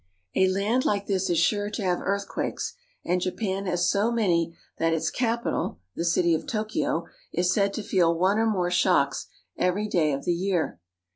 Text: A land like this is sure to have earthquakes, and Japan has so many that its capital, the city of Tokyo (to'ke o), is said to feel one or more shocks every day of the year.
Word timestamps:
A 0.35 0.47
land 0.47 0.83
like 0.83 1.05
this 1.05 1.29
is 1.29 1.37
sure 1.37 1.69
to 1.69 1.83
have 1.83 2.01
earthquakes, 2.01 2.73
and 3.05 3.21
Japan 3.21 3.67
has 3.67 3.87
so 3.87 4.11
many 4.11 4.57
that 4.79 4.95
its 4.95 5.11
capital, 5.11 5.77
the 5.95 6.03
city 6.03 6.33
of 6.33 6.47
Tokyo 6.47 7.01
(to'ke 7.01 7.07
o), 7.07 7.07
is 7.39 7.53
said 7.53 7.71
to 7.75 7.83
feel 7.83 8.17
one 8.17 8.39
or 8.39 8.47
more 8.47 8.71
shocks 8.71 9.27
every 9.59 9.87
day 9.87 10.11
of 10.11 10.25
the 10.25 10.33
year. 10.33 10.79